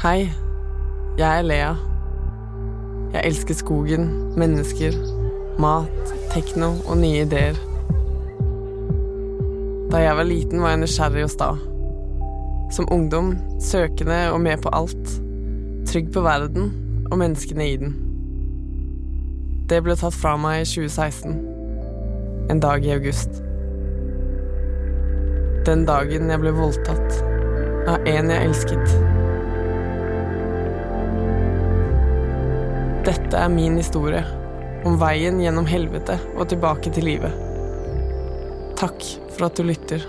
[0.00, 0.32] Hei,
[1.18, 1.72] jeg er Lea.
[3.12, 4.06] Jeg elsker skogen,
[4.40, 4.94] mennesker,
[5.60, 7.58] mat, tekno og nye ideer.
[9.92, 11.50] Da jeg var liten, var jeg nysgjerrig og sta.
[12.72, 15.12] Som ungdom søkende og med på alt.
[15.92, 16.72] Trygg på verden
[17.12, 17.94] og menneskene i den.
[19.68, 21.40] Det ble tatt fra meg i 2016.
[22.48, 23.42] En dag i august.
[25.68, 27.24] Den dagen jeg ble voldtatt
[27.84, 29.19] av en jeg elsket.
[33.10, 34.20] Dette er min historie,
[34.86, 37.32] om veien gjennom helvete og tilbake til livet.
[38.78, 39.02] Takk
[39.34, 40.04] for at du lytter.